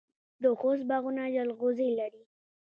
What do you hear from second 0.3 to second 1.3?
د خوست باغونه